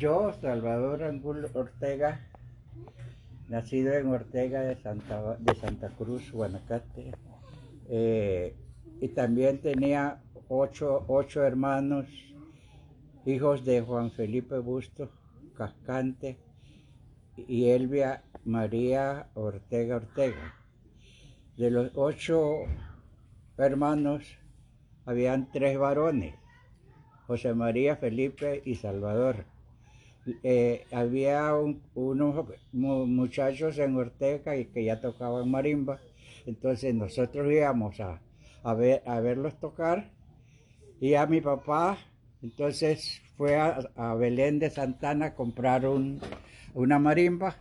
Yo, 0.00 0.32
Salvador 0.40 1.02
Angulo 1.02 1.50
Ortega, 1.52 2.26
nacido 3.50 3.92
en 3.92 4.06
Ortega 4.06 4.62
de 4.62 4.74
Santa, 4.80 5.90
Cruz, 5.90 6.32
Guanacaste, 6.32 7.12
eh, 7.90 8.56
y 8.98 9.08
también 9.08 9.60
tenía 9.60 10.22
ocho, 10.48 11.04
ocho 11.06 11.44
hermanos, 11.44 12.06
hijos 13.26 13.66
de 13.66 13.82
Juan 13.82 14.10
Felipe 14.10 14.56
Busto 14.58 15.10
Cascante 15.54 16.38
y 17.36 17.68
Elvia 17.68 18.24
María 18.46 19.28
Ortega 19.34 19.96
Ortega. 19.96 20.54
De 21.58 21.70
los 21.70 21.92
ocho 21.94 22.60
hermanos, 23.58 24.38
habían 25.04 25.52
tres 25.52 25.78
varones, 25.78 26.36
José 27.26 27.52
María, 27.52 27.96
Felipe 27.96 28.62
y 28.64 28.76
Salvador. 28.76 29.49
Eh, 30.42 30.84
había 30.92 31.54
unos 31.94 32.46
muchachos 32.72 33.78
en 33.78 33.96
Ortega 33.96 34.56
y 34.56 34.66
que 34.66 34.84
ya 34.84 35.00
tocaban 35.00 35.50
marimba, 35.50 35.98
entonces 36.46 36.94
nosotros 36.94 37.50
íbamos 37.50 37.98
a, 38.00 38.74
ver, 38.74 39.02
a 39.06 39.20
verlos 39.20 39.58
tocar. 39.58 40.10
Y 41.00 41.14
a 41.14 41.26
mi 41.26 41.40
papá 41.40 41.98
entonces 42.42 43.22
fue 43.36 43.56
a, 43.56 44.14
Belén 44.14 44.58
de 44.58 44.70
Santana 44.70 45.26
a 45.26 45.34
comprar 45.34 45.82
una 46.74 46.98
marimba 46.98 47.56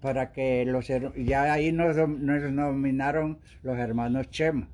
para 0.00 0.32
que 0.32 0.64
los 0.64 0.88
ya 1.16 1.52
ahí 1.52 1.72
nos 1.72 1.96
nominaron 1.96 3.38
los 3.62 3.78
hermanos 3.78 4.30
Chema. 4.30 4.68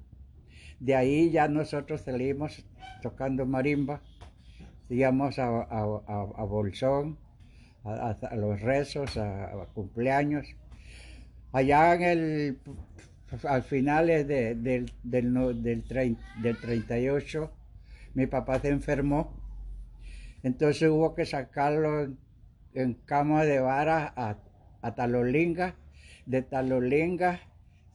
De 0.81 0.95
ahí 0.95 1.31
ya 1.31 1.49
nosotros 1.49 2.03
salimos 2.03 2.65
tocando 3.03 3.47
marimba, 3.47 4.01
íbamos 4.91 5.39
a, 5.39 5.49
a, 5.49 6.45
Bolsón, 6.45 7.19
a, 7.85 8.17
los 8.37 8.61
rezos, 8.61 9.17
a, 9.17 9.67
cumpleaños. 9.75 10.47
Allá 11.53 11.95
en 11.95 12.03
el, 12.03 12.59
al 13.45 13.63
finales 13.63 14.27
de, 14.27 14.55
del, 14.55 14.93
del, 15.03 15.63
del, 15.63 16.57
38, 16.61 17.51
mi 18.15 18.27
papá 18.27 18.61
se 18.61 18.69
enfermó, 18.69 19.33
entonces 20.43 20.89
hubo 20.89 21.15
que 21.15 21.27
sacarlo 21.27 22.13
en, 22.75 22.95
cama 23.05 23.45
de 23.45 23.61
vara 23.61 24.13
a, 24.17 24.37
a 24.83 24.95
Talolinga, 24.95 25.75
de 26.27 26.43
Talolinga 26.43 27.41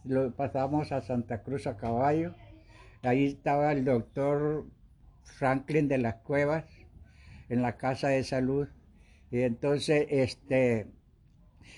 lo 0.05 0.31
pasamos 0.31 0.91
a 0.91 1.01
Santa 1.01 1.43
Cruz 1.43 1.67
a 1.67 1.77
caballo, 1.77 2.33
Ahí 3.03 3.25
estaba 3.25 3.73
el 3.73 3.83
doctor 3.83 4.65
Franklin 5.23 5.89
de 5.89 5.97
las 5.97 6.15
Cuevas 6.15 6.63
en 7.53 7.61
la 7.61 7.77
casa 7.77 8.09
de 8.09 8.23
salud. 8.23 8.67
Y 9.31 9.41
entonces, 9.41 10.05
este, 10.09 10.87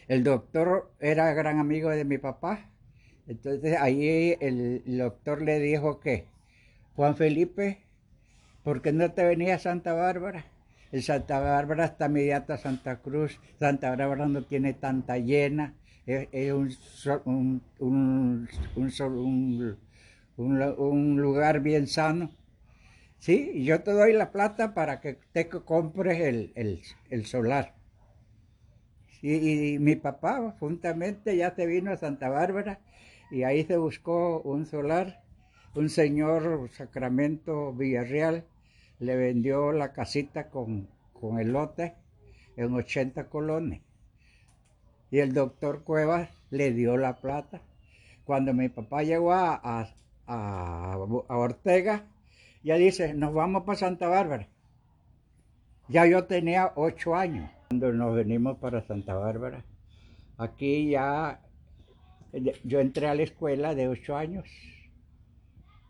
el 0.07 0.23
doctor 0.23 0.91
era 0.99 1.33
gran 1.33 1.59
amigo 1.59 1.89
de 1.89 2.05
mi 2.05 2.17
papá. 2.17 2.69
Entonces 3.27 3.77
ahí 3.79 4.35
el, 4.39 4.83
doctor 4.97 5.41
le 5.41 5.59
dijo 5.59 5.99
que, 5.99 6.27
Juan 6.95 7.15
Felipe, 7.15 7.81
¿por 8.63 8.81
qué 8.81 8.93
no 8.93 9.11
te 9.11 9.23
venía 9.23 9.55
a 9.55 9.59
Santa 9.59 9.93
Bárbara? 9.93 10.45
El 10.91 11.01
Santa 11.01 11.39
Bárbara 11.39 11.85
está 11.85 12.05
inmediato 12.05 12.53
a 12.53 12.57
Santa 12.57 12.97
Cruz. 12.97 13.39
Santa 13.59 13.89
Bárbara 13.95 14.27
no 14.27 14.43
tiene 14.43 14.73
tanta 14.73 15.17
llena. 15.17 15.73
Es, 16.05 16.53
un, 16.53 16.71
un, 17.25 18.47
un, 18.69 19.77
un, 20.37 21.21
lugar 21.21 21.61
bien 21.61 21.87
sano. 21.87 22.29
Sí, 23.19 23.51
y 23.55 23.65
yo 23.65 23.81
te 23.81 23.91
doy 23.91 24.13
la 24.13 24.31
plata 24.31 24.73
para 24.73 25.01
que 25.01 25.17
te 25.31 25.49
compres 25.49 26.19
el, 26.19 27.25
solar. 27.25 27.73
y 29.21 29.77
mi 29.79 29.95
papá 29.95 30.55
juntamente 30.59 31.35
ya 31.35 31.55
se 31.55 31.65
vino 31.65 31.91
a 31.91 31.97
Santa 31.97 32.29
Bárbara 32.29 32.79
y 33.31 33.43
ahí 33.43 33.63
se 33.65 33.77
buscó 33.77 34.41
un 34.41 34.65
solar. 34.65 35.21
Un 35.73 35.89
señor 35.89 36.69
Sacramento 36.71 37.73
Villarreal 37.73 38.45
le 38.99 39.15
vendió 39.15 39.71
la 39.73 39.91
casita 39.91 40.49
con, 40.49 40.87
con 41.13 41.39
el 41.39 41.51
lote 41.51 41.95
en 42.55 42.73
80 42.73 43.27
colones. 43.29 43.81
Y 45.11 45.19
el 45.19 45.33
doctor 45.33 45.83
Cuevas 45.83 46.29
le 46.49 46.71
dio 46.71 46.97
la 46.97 47.17
plata. 47.17 47.61
Cuando 48.23 48.53
mi 48.53 48.69
papá 48.69 49.03
llegó 49.03 49.33
a, 49.33 49.89
a, 50.27 50.97
Ortega, 51.27 52.05
ya 52.65 52.77
dice, 52.77 53.13
nos 53.13 53.31
vamos 53.31 53.63
para 53.63 53.77
Santa 53.77 54.07
Bárbara. 54.07 54.49
Ya 55.87 56.07
yo 56.07 56.23
tenía 56.25 56.73
ocho 56.75 57.15
años 57.15 57.47
cuando 57.67 57.93
nos 57.93 58.15
venimos 58.15 58.57
para 58.57 58.81
Santa 58.81 59.13
Bárbara. 59.13 59.63
Aquí 60.39 60.89
ya 60.89 61.41
yo 62.63 62.79
entré 62.79 63.07
a 63.07 63.13
la 63.13 63.21
escuela 63.21 63.75
de 63.75 63.87
ocho 63.87 64.17
años. 64.17 64.49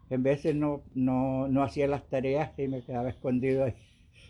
En 0.10 0.22
veces 0.22 0.54
no, 0.54 0.84
no, 0.94 1.64
hacía 1.64 1.88
las 1.88 2.10
tareas 2.10 2.52
y 2.60 2.68
me 2.68 2.84
quedaba 2.84 3.08
escondido 3.08 3.68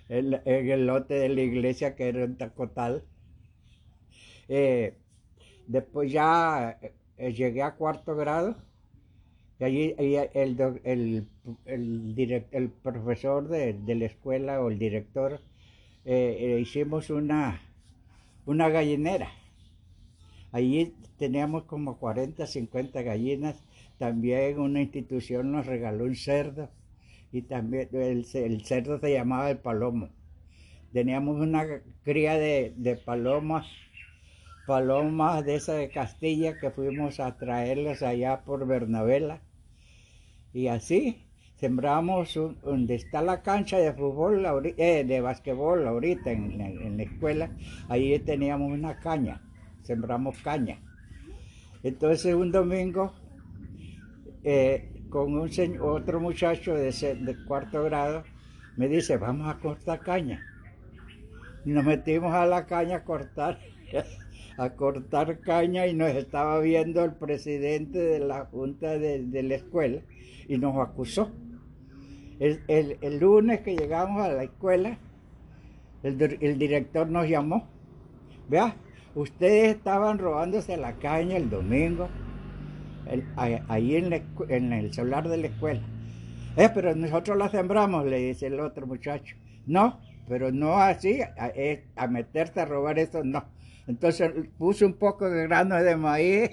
en, 0.07 0.39
el 0.45 0.85
lote 0.85 1.15
de 1.15 1.29
la 1.29 1.41
iglesia 1.41 1.95
que 1.95 2.09
era 2.09 2.25
un 2.25 2.37
tacotal. 2.37 3.05
Eh, 4.49 4.99
después 5.65 6.11
ya 6.11 6.77
eh, 7.17 7.33
llegué 7.33 7.63
a 7.63 7.73
cuarto 7.73 8.15
grado 8.15 8.55
y 9.59 9.63
allí, 9.63 9.95
el, 9.97 10.59
el, 10.83 11.27
el, 12.51 12.69
profesor 12.69 13.47
de, 13.47 13.95
la 13.95 14.05
escuela 14.05 14.59
o 14.61 14.69
el 14.69 14.77
director 14.77 15.39
eh, 16.03 16.37
eh, 16.39 16.59
hicimos 16.59 17.09
una, 17.09 17.61
una 18.45 18.67
gallinera. 18.67 19.29
Allí 20.51 20.93
teníamos 21.17 21.63
como 21.63 21.97
40, 21.99 22.45
50 22.45 23.01
gallinas. 23.01 23.63
También 23.97 24.59
una 24.59 24.81
institución 24.81 25.53
nos 25.53 25.65
regaló 25.65 26.03
un 26.03 26.15
cerdo 26.15 26.69
y 27.31 27.43
también 27.43 27.87
el, 27.93 28.25
cerdo 28.65 28.99
se 28.99 29.13
llamaba 29.13 29.49
el 29.51 29.57
palomo. 29.59 30.09
Teníamos 30.91 31.39
una 31.39 31.65
cría 32.03 32.37
de, 32.37 32.73
de 32.75 32.97
palomas 32.97 33.65
palomas 34.65 35.45
de 35.45 35.55
esa 35.55 35.73
de 35.73 35.89
Castilla 35.89 36.57
que 36.59 36.71
fuimos 36.71 37.19
a 37.19 37.37
traerlas 37.37 38.01
allá 38.01 38.41
por 38.43 38.65
Bernabela. 38.65 39.41
Y 40.53 40.67
así 40.67 41.25
sembramos 41.55 42.33
donde 42.63 42.95
está 42.95 43.21
la 43.21 43.41
cancha 43.41 43.77
de 43.77 43.93
fútbol, 43.93 44.45
eh, 44.77 45.03
de 45.05 45.21
basquetbol 45.21 45.87
ahorita 45.87 46.31
en, 46.31 46.97
la 46.97 47.03
escuela, 47.03 47.49
ahí 47.89 48.17
teníamos 48.19 48.71
una 48.71 48.99
caña, 48.99 49.41
sembramos 49.83 50.37
caña. 50.39 50.81
Entonces 51.83 52.33
un 52.33 52.51
domingo 52.51 53.13
eh, 54.43 54.91
con 55.09 55.33
un 55.37 55.49
otro 55.81 56.19
muchacho 56.19 56.73
de, 56.73 56.91
de 56.91 57.45
cuarto 57.45 57.83
grado 57.83 58.23
me 58.75 58.87
dice, 58.87 59.17
vamos 59.17 59.53
a 59.53 59.59
cortar 59.59 60.01
caña. 60.01 60.45
Y 61.63 61.71
nos 61.71 61.85
metimos 61.85 62.33
a 62.33 62.45
la 62.45 62.65
caña 62.65 62.97
a 62.97 63.03
cortar. 63.03 63.59
a 64.57 64.69
cortar 64.71 65.39
caña 65.39 65.87
y 65.87 65.93
nos 65.93 66.09
estaba 66.09 66.59
viendo 66.59 67.03
el 67.03 67.13
presidente 67.13 67.99
de 67.99 68.19
la 68.19 68.45
junta 68.45 68.97
de, 68.97 69.43
la 69.43 69.55
escuela 69.55 70.01
y 70.47 70.57
nos 70.57 70.77
acusó. 70.77 71.31
El, 72.39 73.19
lunes 73.19 73.61
que 73.61 73.75
llegamos 73.75 74.21
a 74.23 74.33
la 74.33 74.43
escuela, 74.43 74.97
el, 76.03 76.57
director 76.57 77.09
nos 77.09 77.27
llamó. 77.27 77.67
Vea, 78.47 78.75
ustedes 79.15 79.75
estaban 79.75 80.19
robándose 80.19 80.77
la 80.77 80.93
caña 80.93 81.37
el 81.37 81.49
domingo, 81.49 82.09
ahí 83.35 83.95
en, 83.95 84.13
en, 84.49 84.73
el 84.73 84.93
solar 84.93 85.27
de 85.27 85.37
la 85.37 85.47
escuela. 85.47 85.81
Eh, 86.57 86.69
pero 86.73 86.95
nosotros 86.95 87.37
la 87.37 87.49
sembramos, 87.49 88.05
le 88.05 88.17
dice 88.17 88.47
el 88.47 88.59
otro 88.61 88.87
muchacho. 88.87 89.35
No, 89.65 89.99
pero 90.29 90.51
no 90.51 90.77
así, 90.77 91.21
a, 91.21 91.51
a 91.95 92.07
meterte 92.07 92.61
a 92.61 92.65
robar 92.65 92.97
eso, 92.99 93.23
no. 93.23 93.43
Entonces 93.87 94.31
puse 94.57 94.85
un 94.85 94.93
poco 94.93 95.29
de 95.29 95.43
grano 95.43 95.81
de 95.81 95.95
maíz 95.95 96.49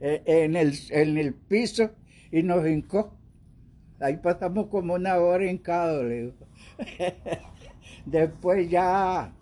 eh, 0.00 0.22
en 0.26 0.56
el, 0.56 0.74
en 0.90 1.16
el 1.16 1.34
piso 1.34 1.90
y 2.30 2.42
nos 2.42 2.66
hincó. 2.66 3.14
Ahí 4.00 4.18
pasamos 4.18 4.66
como 4.66 4.94
una 4.94 5.18
hora 5.18 5.50
hincado. 5.50 6.02
Después 8.06 8.68
ya, 8.68 9.32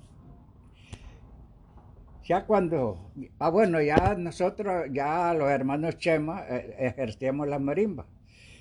ya 2.24 2.46
cuando, 2.46 3.10
ah 3.38 3.50
bueno, 3.50 3.82
ya 3.82 4.14
nosotros, 4.16 4.86
ya 4.92 5.34
los 5.34 5.50
hermanos 5.50 5.98
Chema 5.98 6.44
eh, 6.48 6.76
ejercíamos 6.78 7.48
la 7.48 7.58
marimba. 7.58 8.06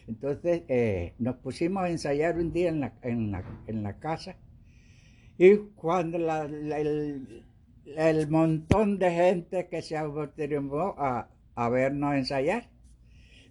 Entonces 0.08 0.64
eh, 0.68 1.14
nos 1.20 1.36
pusimos 1.38 1.84
a 1.84 1.90
ensayar 1.90 2.38
un 2.38 2.52
día 2.52 2.70
en 2.70 2.80
la, 2.82 2.94
en 3.02 3.32
la, 3.32 3.44
en 3.68 3.84
la 3.84 4.00
casa 4.00 4.36
y 5.38 5.58
cuando 5.76 6.18
la, 6.18 6.44
el, 6.44 7.46
el 7.86 8.30
montón 8.30 8.98
de 9.00 9.12
gente 9.12 9.68
que 9.68 9.82
se 9.82 9.98
abrió 9.98 11.00
a, 11.00 11.30
a 11.56 11.70
vernos 11.70 12.16
ensayar. 12.16 12.70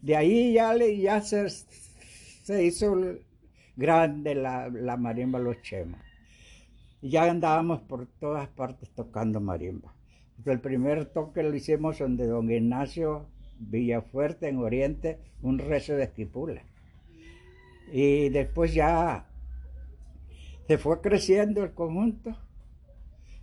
De 0.00 0.16
ahí 0.16 0.54
ya, 0.54 0.74
ya 0.76 1.20
se, 1.20 1.48
se 1.48 2.64
hizo 2.64 2.96
grande 3.76 4.34
la, 4.34 4.68
la 4.68 4.96
marimba 4.96 5.38
Los 5.38 5.60
Chemas. 5.62 6.00
ya 7.02 7.30
andábamos 7.30 7.80
por 7.82 8.06
todas 8.06 8.48
partes 8.48 8.90
tocando 8.90 9.40
marimba. 9.40 9.94
El 10.44 10.60
primer 10.60 11.06
toque 11.06 11.42
lo 11.42 11.54
hicimos 11.54 11.98
donde 11.98 12.26
don 12.26 12.50
Ignacio 12.50 13.28
Villafuerte, 13.58 14.48
en 14.48 14.58
Oriente, 14.58 15.18
un 15.42 15.58
rezo 15.58 15.94
de 15.94 16.04
esquipula. 16.04 16.62
Y 17.92 18.28
después 18.30 18.74
ya 18.74 19.28
se 20.66 20.78
fue 20.78 21.00
creciendo 21.00 21.62
el 21.62 21.72
conjunto. 21.74 22.36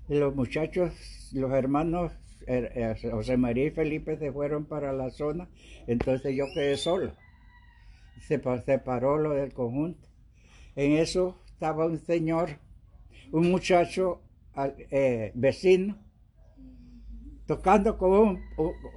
Los 0.09 0.35
muchachos, 0.35 1.29
los 1.33 1.51
hermanos 1.53 2.11
er, 2.47 2.71
eh, 2.73 3.11
José 3.11 3.37
María 3.37 3.67
y 3.67 3.69
Felipe 3.69 4.17
se 4.17 4.31
fueron 4.31 4.65
para 4.65 4.91
la 4.91 5.11
zona, 5.11 5.47
entonces 5.85 6.35
yo 6.35 6.45
quedé 6.51 6.77
solo. 6.77 7.13
Se 8.21 8.41
separó 8.65 9.19
lo 9.19 9.35
del 9.35 9.53
conjunto. 9.53 10.07
En 10.75 10.93
eso 10.93 11.39
estaba 11.45 11.85
un 11.85 11.99
señor, 11.99 12.57
un 13.31 13.51
muchacho 13.51 14.23
eh, 14.89 15.31
vecino, 15.35 15.95
tocando 17.45 17.99
con 17.99 18.39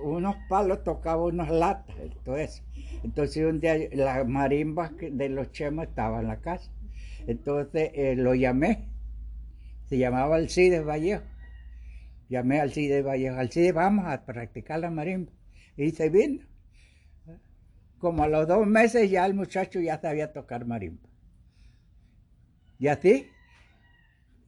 unos 0.02 0.36
palos, 0.48 0.82
tocaba 0.82 1.24
unas 1.24 1.50
latas, 1.50 1.94
entonces, 2.00 2.64
entonces 3.04 3.44
un 3.44 3.60
día 3.60 3.76
las 3.92 4.26
marimbas 4.26 4.92
de 4.98 5.28
los 5.28 5.52
chemas 5.52 5.88
estaban 5.88 6.22
en 6.22 6.28
la 6.28 6.40
casa. 6.40 6.72
Entonces 7.26 7.90
eh, 7.92 8.14
lo 8.16 8.34
llamé, 8.34 8.91
se 9.92 9.98
llamaba 9.98 10.36
Alcides 10.36 10.86
Vallejo. 10.86 11.22
Llamé 12.30 12.60
a 12.60 12.62
Alcides 12.62 13.04
Vallejo, 13.04 13.36
Alcides, 13.36 13.74
vamos 13.74 14.06
a 14.06 14.24
practicar 14.24 14.80
la 14.80 14.90
marimba. 14.90 15.30
Y 15.76 15.90
se 15.90 16.08
vino. 16.08 16.46
Como 17.98 18.22
a 18.22 18.28
los 18.28 18.48
dos 18.48 18.66
meses 18.66 19.10
ya 19.10 19.26
el 19.26 19.34
muchacho 19.34 19.80
ya 19.80 20.00
sabía 20.00 20.32
tocar 20.32 20.64
marimba. 20.64 21.06
Y 22.78 22.88
así, 22.88 23.28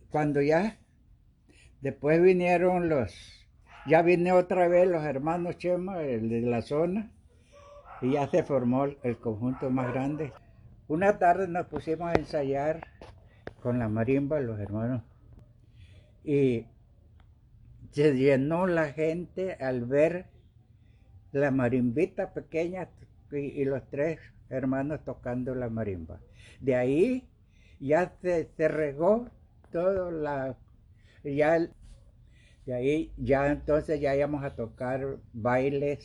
cuando 0.08 0.40
ya, 0.40 0.78
después 1.82 2.22
vinieron 2.22 2.88
los, 2.88 3.14
ya 3.86 4.00
vine 4.00 4.32
otra 4.32 4.66
vez 4.66 4.88
los 4.88 5.04
hermanos 5.04 5.58
Chema, 5.58 6.00
el 6.00 6.30
de 6.30 6.40
la 6.40 6.62
zona, 6.62 7.12
y 8.00 8.12
ya 8.12 8.26
se 8.28 8.44
formó 8.44 8.86
el 8.86 9.18
conjunto 9.18 9.68
más 9.68 9.92
grande. 9.92 10.32
Una 10.88 11.18
tarde 11.18 11.48
nos 11.48 11.66
pusimos 11.66 12.08
a 12.08 12.18
ensayar 12.18 12.88
con 13.60 13.78
la 13.78 13.90
marimba, 13.90 14.40
los 14.40 14.58
hermanos, 14.58 15.02
y 16.24 16.66
se 17.92 18.14
llenó 18.16 18.66
la 18.66 18.92
gente 18.92 19.52
al 19.60 19.84
ver 19.84 20.26
la 21.32 21.50
marimbita 21.50 22.32
pequeña 22.32 22.88
y, 23.30 23.64
los 23.64 23.82
tres 23.90 24.20
hermanos 24.48 25.04
tocando 25.04 25.54
la 25.54 25.68
marimba. 25.68 26.20
De 26.60 26.76
ahí 26.76 27.28
ya 27.80 28.12
se, 28.22 28.48
regó 28.68 29.28
todo 29.70 30.10
la, 30.10 30.56
ya, 31.24 31.58
de 32.66 32.74
ahí 32.74 33.12
ya 33.16 33.50
entonces 33.50 34.00
ya 34.00 34.16
íbamos 34.16 34.44
a 34.44 34.54
tocar 34.54 35.18
bailes, 35.32 36.04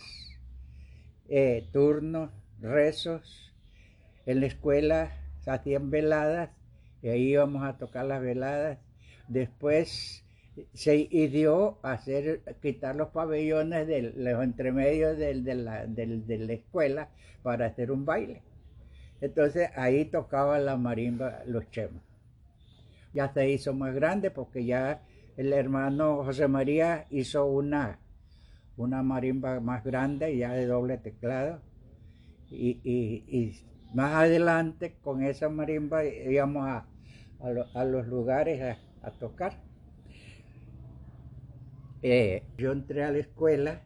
eh, 1.28 1.70
turnos, 1.72 2.32
rezos. 2.60 3.54
En 4.26 4.42
la 4.42 4.48
escuela 4.48 5.12
hacían 5.48 5.90
veladas 5.90 6.52
y 7.02 7.10
ahí 7.10 7.32
íbamos 7.32 7.64
a 7.64 7.78
tocar 7.78 8.06
las 8.06 8.22
veladas. 8.22 8.80
Después 9.30 10.26
se 10.74 11.08
ideó 11.12 11.80
hacer, 11.84 12.42
quitar 12.62 12.96
los 12.96 13.10
pabellones 13.10 13.88
de 13.88 14.02
los 14.02 14.44
entremedios 14.44 15.18
de, 15.18 15.34
la, 15.56 15.86
de 15.88 16.38
la 16.38 16.54
escuela 16.54 17.10
para 17.42 17.68
hacer 17.68 17.92
un 17.92 18.06
baile. 18.06 18.44
Entonces 19.22 19.70
ahí 19.76 20.06
tocaba 20.06 20.60
la 20.60 20.78
marimba 20.78 21.44
los 21.46 21.70
chemas. 21.72 22.04
Ya 23.14 23.32
se 23.34 23.50
hizo 23.50 23.74
más 23.74 23.94
grande 23.94 24.32
porque 24.32 24.66
ya 24.66 25.02
el 25.36 25.54
hermano 25.54 26.24
José 26.24 26.48
María 26.48 27.08
hizo 27.10 27.46
una, 27.46 28.00
una 28.78 29.04
marimba 29.04 29.60
más 29.60 29.84
grande, 29.84 30.38
ya 30.38 30.54
de 30.54 30.66
doble 30.66 30.98
teclado. 30.98 31.62
Y, 32.52 33.66
más 33.94 34.14
adelante 34.14 34.98
con 35.02 35.24
esa 35.24 35.50
marimba 35.50 36.06
íbamos 36.06 36.68
a, 36.68 36.86
a, 37.42 37.84
los 37.84 38.08
lugares 38.08 38.78
a, 39.02 39.12
tocar. 39.12 39.54
Eh, 42.02 42.44
yo 42.58 42.72
entré 42.72 43.04
a 43.04 43.12
la 43.12 43.20
escuela 43.20 43.82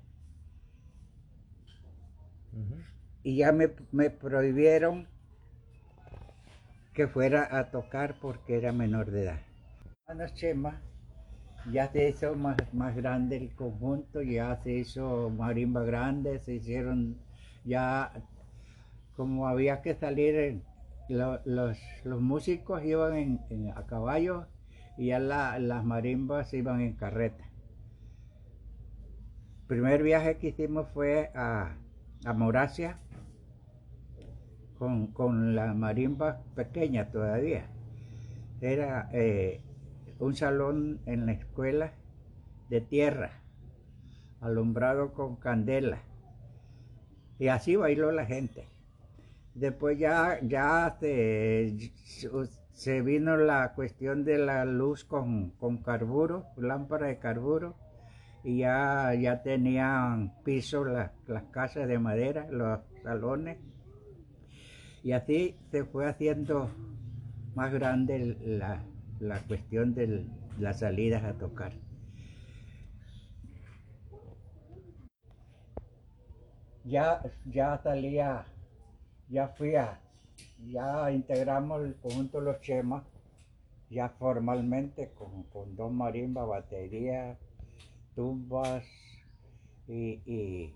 y 3.23 3.37
ya 3.37 3.51
me, 3.51 3.71
me 3.91 4.09
prohibieron 4.09 5.07
que 6.93 7.07
fuera 7.07 7.57
a 7.57 7.71
tocar 7.71 8.15
porque 8.21 8.57
era 8.57 8.71
menor 8.71 9.09
de 9.09 9.23
edad. 9.23 9.39
Hermanos 10.07 10.33
Chema, 10.35 10.81
ya 11.71 11.91
se 11.91 12.09
hizo 12.09 12.35
más, 12.35 12.57
más 12.73 12.95
grande 12.95 13.37
el 13.37 13.55
conjunto, 13.55 14.21
ya 14.21 14.55
se 14.57 14.73
hizo 14.73 15.29
marimba 15.29 15.83
grande, 15.83 16.39
se 16.39 16.55
hicieron 16.55 17.17
ya 17.63 18.11
como 19.15 19.47
había 19.47 19.81
que 19.81 19.95
salir, 19.95 20.61
los, 21.09 21.45
los, 21.45 22.21
músicos 22.21 22.83
iban 22.83 23.39
a 23.75 23.85
caballo 23.85 24.47
y 24.97 25.07
ya 25.07 25.19
las 25.19 25.83
marimbas 25.83 26.53
iban 26.53 26.81
en 26.81 26.93
carreta. 26.93 27.43
El 29.61 29.67
primer 29.67 30.03
viaje 30.03 30.37
que 30.37 30.49
hicimos 30.49 30.87
fue 30.93 31.31
a, 31.35 31.75
a 32.25 32.33
Moracia, 32.33 32.99
con, 35.13 35.55
la 35.55 35.73
marimba 35.73 36.41
pequeña 36.55 37.09
todavía. 37.09 37.67
Era 38.61 39.09
eh, 39.13 39.61
un 40.19 40.35
salón 40.35 41.01
en 41.05 41.25
la 41.25 41.33
escuela 41.33 41.93
de 42.69 42.81
tierra, 42.81 43.31
alumbrado 44.41 45.13
con 45.13 45.35
candela. 45.35 45.99
Y 47.39 47.47
así 47.47 47.75
bailó 47.75 48.11
la 48.11 48.25
gente. 48.25 48.67
Después 49.55 49.99
ya, 49.99 50.39
ya 50.41 50.97
se, 50.99 53.01
vino 53.01 53.37
la 53.37 53.73
cuestión 53.73 54.23
de 54.23 54.39
la 54.39 54.65
luz 54.65 55.03
con, 55.03 55.51
con 55.51 55.77
carburo, 55.77 56.45
lámpara 56.57 57.07
de 57.07 57.19
carburo, 57.19 57.75
y 58.43 58.59
ya, 58.59 59.13
ya 59.13 59.41
tenían 59.41 60.33
piso 60.43 60.83
las 60.83 61.11
casas 61.51 61.87
de 61.87 61.99
madera, 61.99 62.47
los 62.49 62.79
salones, 63.03 63.57
y 65.03 65.11
así 65.11 65.55
se 65.69 65.83
fue 65.83 66.07
haciendo 66.07 66.71
más 67.55 67.73
grande 67.73 68.37
la, 69.19 69.39
cuestión 69.47 69.93
de 69.93 70.25
las 70.57 70.79
salidas 70.79 71.23
a 71.23 71.33
tocar. 71.33 71.73
Ya, 76.85 77.21
ya 77.45 77.79
salía, 77.83 78.45
ya 79.29 79.47
fui 79.49 79.75
a, 79.75 79.99
ya 80.67 81.11
integramos 81.11 81.83
el 81.83 81.95
conjunto 81.95 82.41
Los 82.41 82.61
Chemas, 82.61 83.03
ya 83.89 84.09
formalmente 84.09 85.11
con, 85.11 85.43
con 85.43 85.75
dos 85.75 85.91
marimbas, 85.91 86.47
batería, 86.47 87.37
tumbas 88.15 88.85
y 89.87 90.73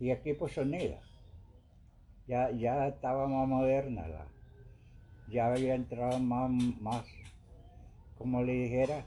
y 0.00 0.10
equipo 0.10 0.48
sonido. 0.48 0.96
Ya, 2.26 2.50
ya 2.50 2.88
estaba 2.88 3.26
más 3.26 3.48
moderna, 3.48 4.06
la, 4.06 4.26
ya 5.30 5.46
había 5.46 5.74
entrado 5.74 6.18
más, 6.18 6.50
más, 6.80 7.04
como 8.18 8.42
le 8.42 8.52
dijera, 8.52 9.06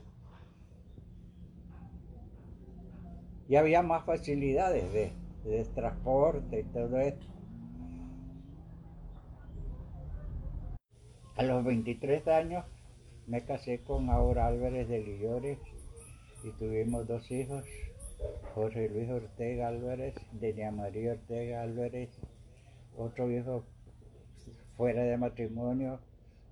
ya 3.48 3.60
había 3.60 3.84
más 3.84 4.06
facilidades 4.06 4.92
de, 4.92 5.12
de 5.44 5.66
transporte 5.66 6.60
y 6.60 6.64
todo 6.64 7.00
esto. 7.00 7.26
A 11.36 11.44
los 11.44 11.64
23 11.64 12.28
años 12.28 12.66
me 13.28 13.44
casé 13.46 13.80
con 13.80 14.10
Aura 14.10 14.48
Álvarez 14.48 14.88
de 14.90 15.00
Lillores 15.00 15.58
y 16.44 16.52
tuvimos 16.52 17.08
dos 17.08 17.32
hijos, 17.32 17.64
José 18.54 18.90
Luis 18.90 19.10
Ortega 19.10 19.68
Álvarez, 19.68 20.14
Denia 20.34 20.72
María 20.72 21.14
Ortega 21.14 21.62
Álvarez, 21.62 22.10
otro 22.98 23.32
hijo 23.32 23.64
fuera 24.78 25.04
de 25.04 25.18
matrimonio, 25.18 26.00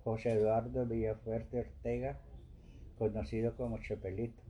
José 0.04 0.32
Eduardo 0.32 0.86
Villafuerte 0.86 1.60
Ortega, 1.60 2.18
conocido 2.98 3.56
como 3.56 3.78
Chepelito. 3.78 4.49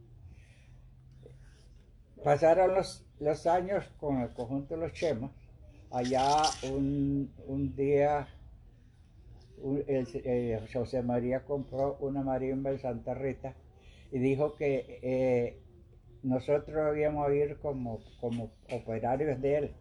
Pasaron 2.25 2.75
los, 2.75 3.07
los 3.19 3.47
años 3.47 3.85
con 3.99 4.21
el 4.21 4.31
conjunto 4.35 4.75
de 4.75 4.81
los 4.81 4.93
Chemas. 4.93 5.31
Allá 5.91 6.43
un, 6.71 7.75
día 7.75 8.29
José 10.73 11.03
María 11.03 11.45
compró 11.45 11.97
una 12.00 12.23
marimba 12.23 12.71
en 12.71 12.79
Santa 12.79 13.15
Rita 13.15 13.55
y 14.12 14.19
dijo 14.19 14.55
que 14.55 15.00
eh, 15.03 15.62
nosotros 16.23 16.97
íbamos 16.97 17.29
a 17.29 17.35
ir 17.35 17.59
como, 17.59 18.00
como 18.21 18.53
operarios 18.71 19.41
de 19.41 19.57
él, 19.57 19.75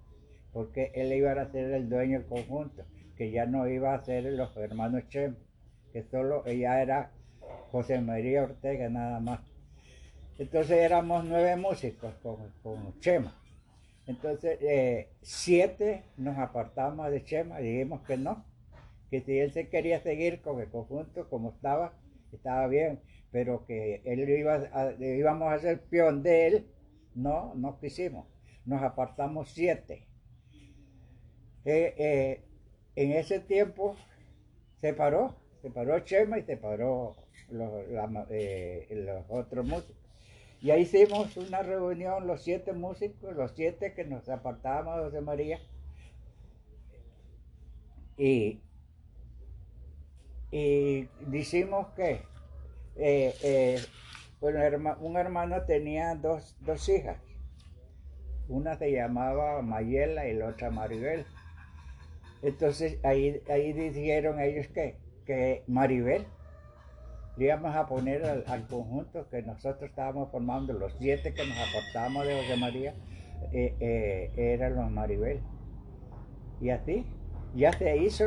porque 0.54 0.92
él 0.96 1.12
iba 1.14 1.34
a 1.34 1.52
ser 1.52 1.72
el 1.72 1.90
dueño 1.90 2.20
del 2.20 2.28
conjunto, 2.28 2.84
que 3.18 3.32
ya 3.32 3.46
no 3.46 3.68
iba 3.68 3.94
a 3.94 4.04
ser 4.04 4.24
los 4.24 4.56
hermanos 4.56 5.04
Chem, 5.10 5.36
que 5.92 6.04
solo 6.04 6.46
ella 6.46 6.82
era 6.82 7.12
José 7.72 8.00
María 8.02 8.44
Ortega 8.44 8.90
nada 8.90 9.20
más. 9.20 9.42
Entonces 10.40 10.78
éramos 10.78 11.26
nueve 11.26 11.58
músicos 11.58 12.16
con, 12.24 12.38
con 12.64 12.98
Chema. 13.02 13.36
Entonces, 14.08 14.58
eh, 14.62 15.10
siete 15.22 16.06
nos 16.16 16.38
apartamos 16.38 17.12
de 17.12 17.26
Chema, 17.26 17.60
dijimos 17.60 18.02
que 18.08 18.16
no, 18.16 18.46
que 19.12 19.20
si 19.20 19.38
él 19.38 19.52
se 19.52 19.68
quería 19.68 20.00
seguir 20.00 20.42
con 20.42 20.62
el 20.62 20.70
conjunto 20.70 21.30
como 21.30 21.52
estaba, 21.52 21.94
estaba 22.32 22.68
bien, 22.68 23.02
pero 23.32 23.66
que 23.66 24.02
él 24.06 24.28
iba 24.30 24.94
íbamos 25.00 25.52
a 25.52 25.60
ser 25.60 25.82
peón 25.82 26.24
de 26.24 26.48
él, 26.48 26.68
no, 27.16 27.54
no 27.56 27.78
quisimos. 27.78 28.26
Nos 28.66 28.82
apartamos 28.82 29.52
siete. 29.52 30.08
Eh, 31.66 31.94
eh, 31.98 32.46
en 32.96 33.12
ese 33.12 33.42
tiempo 33.42 33.98
se 34.78 34.94
paró, 34.94 35.36
se 35.62 35.70
paró 35.70 36.00
Chema 36.00 36.40
y 36.40 36.44
se 36.44 36.56
paró 36.56 37.18
los, 37.50 37.70
los 37.90 39.26
otros 39.28 39.66
músicos. 39.66 39.99
Y 40.62 40.72
ahí 40.72 40.82
hicimos 40.82 41.38
una 41.38 41.62
reunión, 41.62 42.28
los 42.28 42.44
siete 42.44 42.74
músicos, 42.74 43.36
los 43.36 43.52
siete 43.52 43.94
que 43.94 44.04
nos 44.04 44.28
apartábamos 44.28 44.98
de 44.98 45.04
José 45.04 45.22
María. 45.22 45.60
Y, 48.18 48.60
y 50.52 51.08
decimos 51.28 51.88
que 51.96 52.24
eh, 52.98 53.34
eh, 53.42 53.80
un 54.42 55.16
hermano 55.18 55.64
tenía 55.64 56.16
dos, 56.16 56.58
hijas. 56.90 57.18
Una 58.50 58.78
se 58.78 58.92
llamaba 58.92 59.62
Mayela 59.62 60.28
y 60.28 60.34
la 60.34 60.48
otra 60.48 60.72
Maribel. 60.72 61.26
Entonces 62.42 63.00
ahí, 63.06 63.42
ahí 63.50 63.72
dijeron 63.72 64.42
ellos 64.42 64.68
que, 64.68 64.98
que 65.26 65.64
Maribel 65.68 66.26
le 67.40 67.46
íbamos 67.46 67.74
a 67.74 67.88
poner 67.88 68.26
al, 68.26 68.68
conjunto 68.68 69.30
que 69.30 69.42
nosotros 69.42 69.90
estábamos 69.90 70.30
formando, 70.30 70.74
los 70.74 70.94
siete 71.00 71.34
que 71.34 71.48
nos 71.48 71.58
aportábamos 71.58 72.28
de 72.28 72.36
José 72.36 72.58
María, 72.58 72.94
eh, 73.54 73.78
eh, 73.80 74.32
eran 74.36 74.76
los 74.76 74.92
Maribel. 74.92 75.40
Y 76.60 76.70
así, 76.72 77.06
ya 77.56 77.72
se 77.72 77.96
hizo, 77.96 78.26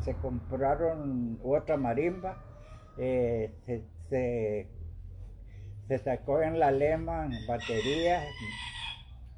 se 0.00 0.14
compraron 0.14 1.38
otra 1.44 1.76
marimba, 1.76 2.42
eh, 2.96 3.52
se, 4.08 4.68
sacó 5.98 6.40
en 6.40 6.58
la 6.58 6.70
lema 6.70 7.28
baterías, 7.46 8.24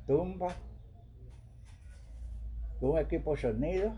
tumba, 0.06 0.54
un 2.80 2.98
equipo 2.98 3.36
sonido 3.36 3.92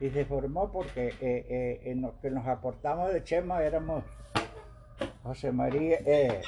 y 0.00 0.08
se 0.08 0.24
formó 0.24 0.72
porque 0.72 1.08
eh, 1.20 1.82
eh, 1.84 2.12
que 2.22 2.30
nos 2.30 2.46
aportamos 2.46 3.12
de 3.12 3.22
Chema 3.22 3.62
éramos 3.62 4.02
José 5.22 5.52
María, 5.52 5.98
eh, 6.06 6.40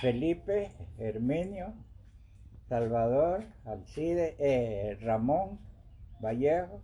Felipe, 0.00 0.70
Herminio, 0.98 1.74
Salvador, 2.68 3.44
Alcide, 3.64 4.96
Ramón, 5.00 5.58
Vallejo, 6.20 6.80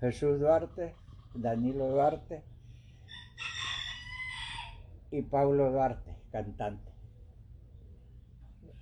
Jesús 0.00 0.38
Duarte, 0.38 0.94
Danilo 1.34 1.88
Duarte 1.88 2.42
y 5.10 5.22
Pablo 5.22 5.70
Duarte, 5.70 6.14
cantante. 6.30 6.92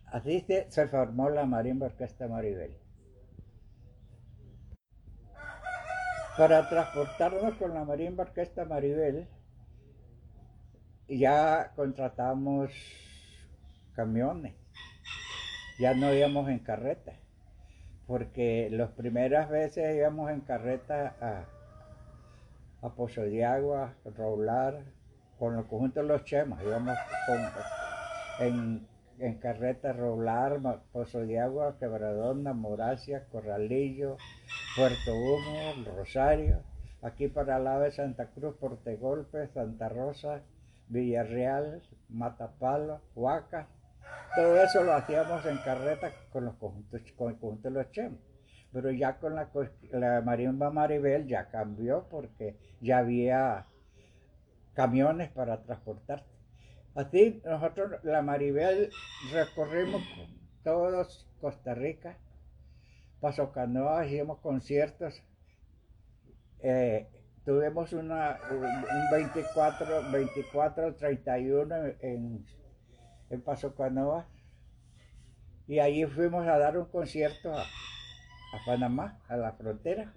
Así 0.07 0.41
se, 0.41 0.69
se 0.73 0.89
formó 0.89 1.31
la 1.31 1.47
Marimba 1.47 1.87
Orquesta 1.87 2.27
Maribel. 2.27 2.80
Para 6.37 6.69
transportarnos 6.69 7.55
con 7.55 7.75
la 7.75 7.85
Marimba 7.85 8.25
Orquesta 8.25 8.65
Maribel, 8.65 9.27
ya 11.09 11.73
contratamos 11.75 12.71
camiones, 13.95 14.55
ya 15.79 15.95
no 15.95 16.15
íbamos 16.15 16.49
en 16.49 16.61
carreta, 16.61 17.13
porque 18.07 18.69
las 18.71 18.91
primeras 18.91 19.51
veces 19.51 19.97
íbamos 19.97 20.31
en 20.31 20.41
carreta 20.41 21.17
a, 21.21 22.89
Pozo 22.97 23.23
de 23.23 23.45
Agua, 23.45 23.95
Roular, 24.17 24.83
con 25.39 25.59
el 25.59 25.65
conjunto 25.67 26.01
de 26.01 26.07
los 26.07 26.25
Chemas, 26.25 26.63
íbamos 26.63 26.97
en, 28.39 28.87
en 29.21 29.39
carreta 29.39 29.93
Roular, 29.93 30.61
Pozo 30.93 31.21
de 31.21 31.39
Agua, 31.39 31.77
Quebradona, 31.79 32.53
Moracia, 32.53 33.27
Corralillo, 33.31 34.17
Puerto 34.77 35.15
Humo, 35.15 35.85
Rosario, 35.97 36.63
aquí 37.03 37.29
para 37.29 37.59
el 37.59 37.83
de 37.83 37.91
Santa 37.91 38.27
Cruz, 38.31 38.57
Portegolpe, 38.57 39.49
Santa 39.49 39.89
Rosa, 39.89 40.41
Villarreal, 40.89 41.83
Matapalo, 42.09 43.01
Huaca. 43.15 43.69
Todo 44.35 44.63
eso 44.63 44.83
lo 44.83 44.95
hacíamos 44.95 45.45
en 45.47 45.59
carreta 45.59 46.11
con 46.33 46.47
los 46.47 46.55
conjuntos, 46.57 47.01
con 47.17 47.33
el 47.33 47.39
conjunto 47.39 47.69
de 47.69 47.75
los 47.75 47.91
chemos. 47.93 48.19
Pero 48.73 48.91
ya 48.91 49.19
con 49.19 49.35
la, 49.35 49.49
la 49.93 50.21
marimba 50.23 50.71
Maribel 50.71 51.27
ya 51.27 51.51
cambió 51.51 52.07
porque 52.09 52.57
ya 52.81 52.99
había 52.99 53.67
camiones 54.75 55.31
para 55.31 55.63
transportar. 55.63 56.25
Así 56.95 57.41
nosotros, 57.45 58.03
la 58.03 58.23
Maribel, 58.23 58.91
recorrimos 59.33 60.03
todos 60.63 61.27
Costa 61.41 61.75
Rica 61.75 62.19
Paso 63.21 63.53
Canoa, 63.53 64.07
hicimos 64.07 64.39
conciertos. 64.39 65.23
Eh, 66.63 67.07
tuvimos 67.45 67.93
una, 67.93 68.39
un 68.51 69.11
24, 69.13 70.11
24, 70.11 70.95
31 70.95 71.77
en, 72.01 72.47
en 73.29 73.41
Paso 73.43 73.75
Canoa. 73.75 74.27
Y 75.69 75.79
ahí 75.79 76.05
fuimos 76.07 76.47
a 76.49 76.59
dar 76.59 76.79
un 76.79 76.87
concierto 76.87 77.53
a, 77.55 77.65
Panamá, 78.65 79.21
a 79.29 79.37
la 79.37 79.53
frontera. 79.53 80.15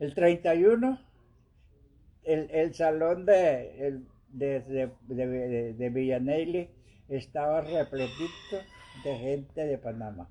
El 0.00 0.14
31, 0.14 0.98
el, 2.24 2.50
el 2.50 2.74
salón 2.74 3.26
de, 3.26 4.02
de, 4.32 4.60
de, 4.60 5.74
de 5.74 6.68
estaba 7.08 7.60
repletito 7.62 8.56
de 9.04 9.18
gente 9.18 9.64
de 9.64 9.78
Panamá. 9.78 10.28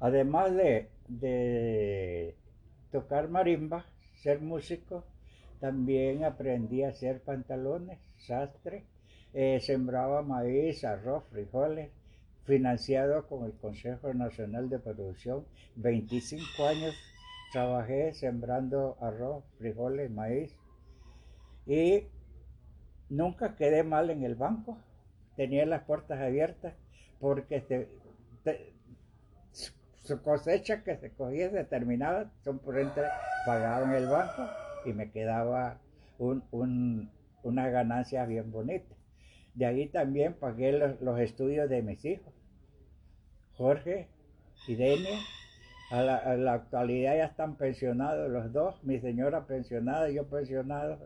Además 0.00 0.54
de, 0.54 2.34
tocar 2.90 3.28
marimba, 3.28 3.84
ser 4.22 4.40
músico, 4.40 5.04
también 5.60 6.24
aprendí 6.24 6.82
a 6.82 6.88
hacer 6.88 7.20
pantalones, 7.20 7.98
sastre, 8.16 8.84
eh, 9.34 9.60
sembraba 9.60 10.22
maíz, 10.22 10.84
arroz, 10.84 11.24
frijoles, 11.30 11.90
financiado 12.44 13.26
con 13.28 13.44
el 13.44 13.52
Consejo 13.52 14.14
Nacional 14.14 14.70
de 14.70 14.78
Producción. 14.78 15.44
25 15.76 16.66
años 16.66 16.94
trabajé 17.52 18.14
sembrando 18.14 18.96
arroz, 19.00 19.44
frijoles, 19.58 20.10
maíz 20.10 20.56
y 21.66 22.04
nunca 23.08 23.56
quedé 23.56 23.82
mal 23.82 24.10
en 24.10 24.24
el 24.24 24.34
banco. 24.34 24.78
Tenía 25.36 25.66
las 25.66 25.82
puertas 25.84 26.20
abiertas 26.20 26.74
porque 27.18 27.88
su 30.02 30.22
cosecha 30.22 30.82
que 30.82 30.96
se 30.96 31.10
cogía 31.12 31.48
determinada, 31.48 32.32
son 32.42 32.58
por 32.58 32.78
entre 32.78 33.04
pagado 33.46 33.84
en 33.84 33.92
el 33.92 34.06
banco 34.06 34.48
y 34.84 34.92
me 34.92 35.10
quedaba 35.10 35.78
un, 36.18 36.42
un, 36.50 37.10
una 37.42 37.68
ganancia 37.68 38.24
bien 38.26 38.50
bonita. 38.50 38.94
De 39.54 39.66
ahí 39.66 39.88
también 39.88 40.34
pagué 40.34 40.72
los, 40.72 41.20
estudios 41.20 41.68
de 41.68 41.82
mis 41.82 42.04
hijos, 42.04 42.32
Jorge 43.56 44.08
y 44.66 44.76
Denia. 44.76 45.18
A 45.90 46.02
la, 46.02 46.52
actualidad 46.52 47.16
ya 47.16 47.24
están 47.24 47.56
pensionados 47.56 48.30
los 48.30 48.52
dos, 48.52 48.82
mi 48.84 49.00
señora 49.00 49.46
pensionada 49.46 50.08
y 50.08 50.14
yo 50.14 50.28
pensionado. 50.28 50.98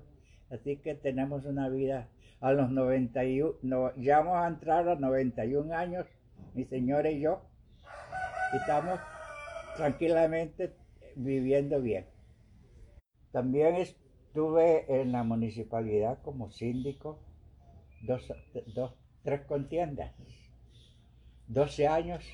Así 0.51 0.77
que 0.77 0.95
tenemos 0.95 1.47
una 1.47 1.71
vida 1.71 2.09
a 2.41 2.53
los 2.53 2.71
91, 2.71 3.55
no, 3.63 3.97
ya 3.97 4.19
vamos 4.19 4.37
a 4.37 4.47
entrar 4.47 4.87
a 4.89 4.97
91 4.97 5.75
años, 5.75 6.07
mi 6.53 6.67
señora 6.67 7.11
y 7.11 7.21
yo 7.21 7.41
estamos 8.55 9.01
tranquilamente 9.77 10.75
viviendo 11.17 11.81
bien. 11.81 12.07
También 13.33 13.77
estuve 13.77 15.01
en 15.01 15.13
la 15.13 15.23
municipalidad 15.23 16.19
como 16.23 16.51
síndico 16.51 17.21
dos, 18.03 18.31
dos, 18.75 18.95
tres 19.23 19.41
contiendas, 19.47 20.13
12 21.49 21.89
años, 21.89 22.25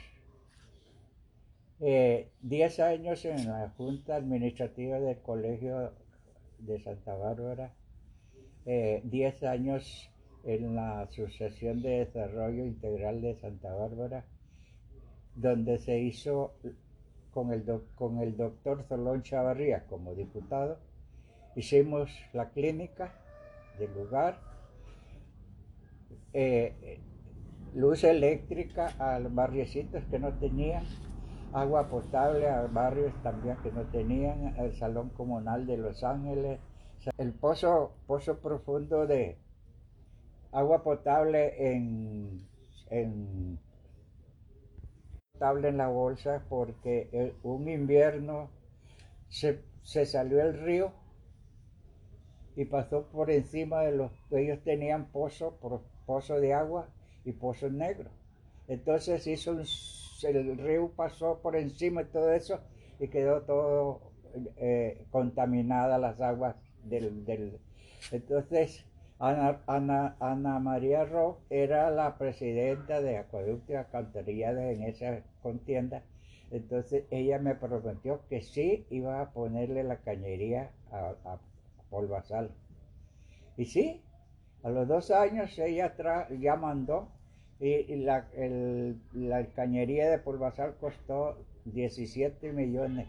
eh, 1.81 2.29
10 2.43 2.81
años 2.81 3.25
en 3.25 3.49
la 3.49 3.71
Junta 3.71 4.17
Administrativa 4.17 5.01
del 5.01 5.19
Colegio 5.23 5.93
de 6.59 6.79
Santa 6.81 7.15
Bárbara, 7.15 7.73
eh, 8.67 9.01
10 9.05 9.43
años 9.45 10.11
en 10.45 10.75
la 10.75 11.03
Asociación 11.03 11.81
de 11.83 12.05
Desarrollo 12.05 12.65
Integral 12.65 13.23
de 13.23 13.35
Santa 13.37 13.73
Bárbara, 13.75 14.25
donde 15.35 15.79
se 15.79 15.99
hizo 15.99 16.55
con 17.33 17.53
el, 17.53 17.65
con 17.95 18.19
el 18.19 18.37
doctor 18.37 18.85
Solón 18.87 19.23
Chavarría 19.23 19.87
como 19.87 20.15
diputado, 20.15 20.79
hicimos 21.57 22.11
la 22.33 22.51
clínica 22.51 23.15
del 23.79 23.95
lugar, 23.95 24.39
eh, 26.33 27.01
luz 27.75 28.05
eléctrica 28.05 28.89
a 28.99 29.19
los 29.19 29.35
barriecitos 29.35 30.05
que 30.11 30.19
no 30.19 30.33
tenían, 30.35 30.85
agua 31.53 31.89
potable 31.89 32.49
a 32.49 32.67
barrios 32.67 33.13
también 33.23 33.57
que 33.63 33.73
no 33.73 33.83
tenían, 33.87 34.55
el 34.59 34.75
Salón 34.77 35.11
Comunal 35.11 35.67
de 35.67 35.77
Los 35.77 36.05
Ángeles, 36.05 36.61
el 37.19 37.33
pozo, 37.33 37.93
pozo 38.07 38.39
profundo 38.39 39.07
de 39.07 39.39
agua 40.53 40.83
potable 40.83 41.75
en, 41.75 42.47
en 42.91 43.59
potable 45.33 45.69
en 45.69 45.79
la 45.79 45.89
bolsa 45.89 46.45
porque 46.49 47.35
un 47.43 47.69
invierno 47.69 48.51
se, 49.29 49.65
se 49.83 50.07
salió 50.07 50.41
el 50.41 50.61
río 50.61 50.93
y 52.57 52.67
pasó 52.67 53.07
por 53.07 53.31
encima 53.31 53.81
de 53.81 53.93
los 53.97 54.13
ellos 54.31 54.63
tenían 54.63 55.07
pozo, 55.07 55.59
pozo 56.07 56.41
de 56.41 56.53
agua 56.53 56.89
y 57.25 57.33
pozo 57.33 57.71
negro. 57.71 58.11
Entonces 58.71 59.27
hizo 59.27 59.59
el 60.23 60.59
río 60.59 60.93
pasó 60.95 61.41
por 61.43 61.57
encima 61.57 62.05
de 62.05 62.11
todo 62.11 62.33
eso 62.33 62.61
y 63.01 63.09
quedó 63.09 63.43
todo 63.43 64.13
eh, 64.59 65.07
contaminada 65.11 65.99
las 65.99 66.21
aguas 66.21 66.55
del, 66.85 67.25
del 67.25 67.59
entonces 68.13 68.87
Ana, 69.19 70.59
María 70.61 71.05
Ro 71.05 71.41
era 71.51 71.91
la 71.91 72.17
presidenta 72.17 73.01
de 73.01 73.19
Acueducto 73.19 73.73
y 73.73 73.75
Alcantarillado 73.75 74.61
en 74.61 74.85
esa 74.85 75.25
contienda. 75.43 76.05
Entonces 76.53 77.07
ella 77.11 77.41
me 77.41 77.57
prometió 77.57 78.21
que 78.29 78.41
sí 78.41 78.87
iba 78.89 79.21
a 79.21 79.33
ponerle 79.33 79.83
la 79.83 79.97
cañería 79.97 80.71
a, 80.93 81.15
a 81.25 81.39
Polvazal. 81.91 82.53
Y 83.57 83.65
sí, 83.65 84.01
a 84.63 84.71
los 84.71 84.87
dos 84.87 85.11
años 85.11 85.59
ella 85.59 85.93
ya 86.39 86.55
mandó 86.55 87.09
y, 87.61 87.97
la, 87.97 88.27
la, 89.13 89.47
cañería 89.49 90.09
de 90.11 90.19
Polvazal 90.19 90.77
costó 90.79 91.37
17 91.67 92.53
millones. 92.53 93.07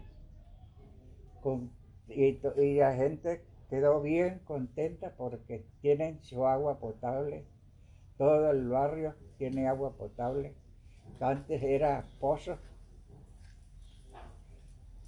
Con, 1.42 1.70
y, 2.08 2.38
y, 2.60 2.74
la 2.76 2.94
gente 2.94 3.42
quedó 3.70 4.02
bien 4.02 4.40
contenta 4.44 5.14
porque 5.16 5.64
tienen 5.80 6.22
su 6.22 6.46
agua 6.46 6.78
potable. 6.78 7.46
Todo 8.18 8.50
el 8.50 8.68
barrio 8.68 9.14
tiene 9.38 9.68
agua 9.68 9.96
potable. 9.96 10.54
Antes 11.18 11.62
era 11.62 12.04
pozo. 12.20 12.58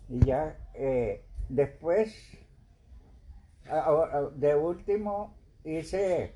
Y 0.08 0.20
ya 0.24 0.56
eh, 0.74 1.22
después 1.48 2.38
de 4.36 4.54
último 4.54 5.34
hice 5.64 6.34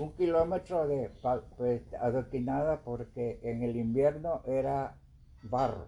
un 0.00 0.12
kilómetro 0.12 0.88
de 0.88 1.10
pues, 1.56 1.82
adoquinada 2.00 2.80
porque 2.84 3.38
en 3.42 3.62
el 3.62 3.76
invierno 3.76 4.42
era 4.46 4.96
barro. 5.42 5.86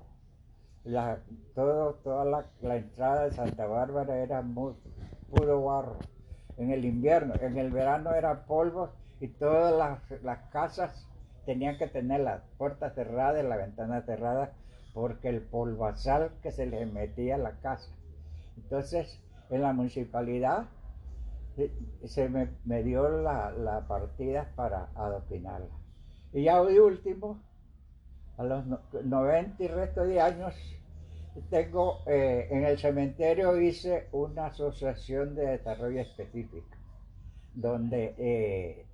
La, 0.85 1.21
todo, 1.54 1.95
toda 1.95 2.25
la, 2.61 2.76
entrada 2.76 3.25
de 3.25 3.33
Santa 3.33 3.66
Bárbara 3.66 4.19
era 4.19 4.42
muy, 4.42 4.75
puro 5.31 5.64
barro. 5.64 5.99
En 6.59 6.71
el 6.71 6.85
invierno, 6.85 7.35
en 7.40 7.57
el 7.57 7.71
verano 7.71 8.14
era 8.14 8.45
polvo 8.45 8.90
y 9.21 9.28
todas 9.28 9.75
las, 9.75 10.23
las 10.23 10.38
casas 10.50 11.09
tenían 11.47 11.78
que 11.78 11.87
tener 11.87 12.21
las 12.21 12.42
puertas 12.59 12.95
cerradas 12.95 13.42
y 13.42 13.49
la 13.49 13.57
ventana 13.57 14.02
cerrada 14.02 14.52
porque 14.92 15.28
el 15.28 15.40
polvazal 15.40 16.33
que 16.42 16.52
se 16.52 16.66
les 16.66 16.92
metía 16.92 17.37
a 17.37 17.38
la 17.38 17.52
casa. 17.61 17.90
Entonces, 18.57 19.18
en 19.48 19.62
la 19.62 19.72
municipalidad 19.72 20.66
se 22.04 22.28
me, 22.28 22.82
dio 22.82 23.08
la, 23.08 23.84
partida 23.86 24.52
para 24.54 24.88
adoctrinarla. 24.94 25.68
Y 26.32 26.44
ya 26.44 26.60
hoy 26.60 26.78
último, 26.78 27.42
a 28.38 28.44
los 28.44 28.64
90 29.04 29.62
y 29.62 29.68
resto 29.68 30.04
de 30.04 30.20
años, 30.20 30.54
tengo 31.50 32.02
eh, 32.06 32.48
en 32.50 32.64
el 32.64 32.78
cementerio 32.78 33.60
hice 33.60 34.08
una 34.12 34.46
asociación 34.46 35.34
de 35.34 35.46
desarrollo 35.46 36.00
específica, 36.00 36.76
donde 37.54 38.14
eh, 38.18 38.86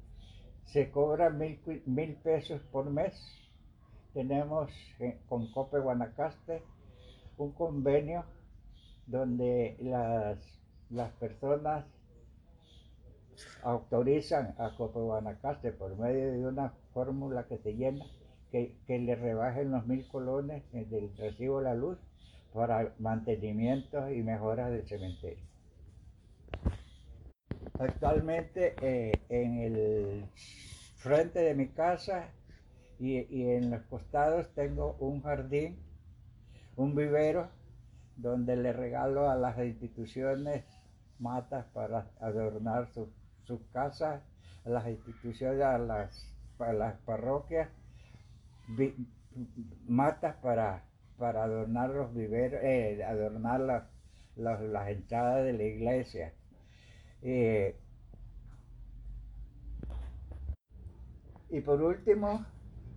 se 0.66 0.90
cobra 0.90 1.30
mil, 1.30 1.60
mil 1.86 2.14
pesos 2.16 2.60
por 2.72 2.90
mes. 2.90 3.14
Tenemos 4.14 4.70
con 5.28 5.50
Cope 5.52 5.78
Guanacaste 5.78 6.62
un 7.36 7.52
convenio 7.52 8.24
donde 9.06 9.76
las, 9.80 10.38
las 10.90 11.12
personas 11.12 11.84
autorizan 13.62 14.54
a 14.58 14.74
Copaguanacaste 14.76 15.72
por 15.72 15.96
medio 15.96 16.32
de 16.32 16.46
una 16.46 16.72
fórmula 16.92 17.46
que 17.46 17.58
se 17.58 17.74
llena 17.74 18.04
que, 18.50 18.74
le 18.88 19.14
rebajen 19.14 19.70
los 19.70 19.86
mil 19.86 20.06
colones 20.08 20.62
del 20.72 21.14
recibo 21.16 21.58
de 21.58 21.64
la 21.64 21.74
luz 21.74 21.98
para 22.52 22.94
mantenimiento 22.98 24.10
y 24.10 24.22
mejora 24.22 24.70
del 24.70 24.86
cementerio. 24.88 25.44
Actualmente 27.78 28.74
eh, 28.80 29.12
en 29.28 29.58
el 29.58 30.24
frente 30.96 31.40
de 31.40 31.54
mi 31.54 31.68
casa 31.68 32.30
y, 32.98 33.18
y 33.18 33.50
en 33.50 33.70
los 33.70 33.82
costados 33.82 34.48
tengo 34.54 34.96
un 34.98 35.22
jardín, 35.22 35.78
un 36.76 36.94
vivero 36.94 37.48
donde 38.16 38.56
le 38.56 38.72
regalo 38.72 39.30
a 39.30 39.36
las 39.36 39.58
instituciones 39.58 40.64
matas 41.20 41.66
para 41.66 42.10
adornar 42.20 42.88
sus 42.92 43.08
casas, 43.72 44.22
a 44.64 44.68
las 44.68 44.86
instituciones, 44.86 45.58
las, 45.58 46.34
las 46.58 46.94
parroquias, 47.00 47.68
matas 49.86 50.36
para, 50.36 50.84
para 51.18 51.44
adornar 51.44 51.90
los 51.90 52.14
viveros, 52.14 52.60
eh, 52.62 53.02
adornar 53.04 53.88
las, 54.36 54.88
entradas 54.88 55.44
de 55.44 55.52
la 55.52 55.62
iglesia. 55.62 56.32
Eh, 57.22 57.76
y 61.50 61.60
por 61.60 61.82
último, 61.82 62.44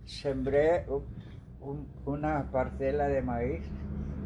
sembré 0.04 0.86
una 2.04 2.50
parcela 2.50 3.08
de 3.08 3.22
maíz 3.22 3.62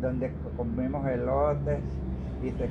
donde 0.00 0.32
comimos 0.56 1.06
elotes 1.06 1.80
y 2.42 2.50
se, 2.50 2.68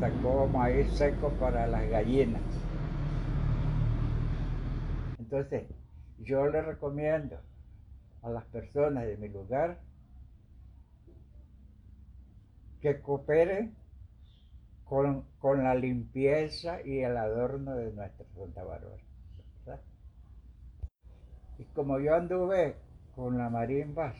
sacó 0.00 0.48
maíz 0.48 0.90
seco 0.92 1.30
para 1.40 1.66
las 1.66 1.88
gallinas. 1.88 2.42
Entonces, 5.34 5.68
yo 6.20 6.46
le 6.46 6.62
recomiendo 6.62 7.40
a 8.22 8.30
las 8.30 8.44
personas 8.44 9.04
de 9.04 9.16
mi 9.16 9.28
lugar 9.28 9.80
que 12.80 13.00
cooperen 13.00 13.74
con, 14.84 15.24
la 15.42 15.74
limpieza 15.74 16.82
y 16.82 17.00
el 17.00 17.16
adorno 17.16 17.74
de 17.74 17.92
nuestra 17.92 18.24
Santa 18.36 18.62
Bárbara. 18.62 19.02
Y 21.58 21.64
como 21.64 21.98
yo 21.98 22.14
anduve 22.14 22.76
con 23.16 23.36
la 23.36 23.50
marimbas 23.50 24.14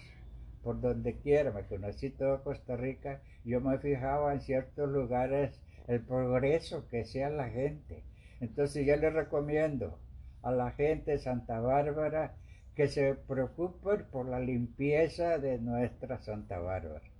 por 0.64 0.80
donde 0.80 1.16
quiera, 1.18 1.52
me 1.52 1.64
conocí 1.66 2.10
toda 2.10 2.42
Costa 2.42 2.74
Rica, 2.76 3.20
yo 3.44 3.60
me 3.60 3.78
fijaba 3.78 4.32
en 4.32 4.40
ciertos 4.40 4.90
lugares 4.90 5.60
el 5.86 6.00
progreso 6.00 6.88
que 6.88 7.04
sea 7.04 7.30
la 7.30 7.48
gente. 7.50 8.02
Entonces 8.40 8.84
yo 8.84 8.96
le 8.96 9.10
recomiendo 9.10 10.00
a 10.44 10.52
la 10.52 10.70
gente 10.72 11.12
de 11.12 11.18
Santa 11.18 11.60
Bárbara 11.60 12.34
que 12.74 12.88
se 12.88 13.14
preocupen 13.14 14.06
por 14.10 14.28
la 14.28 14.40
limpieza 14.40 15.38
de 15.38 15.58
nuestra 15.58 16.20
Santa 16.20 16.58
Bárbara. 16.58 17.13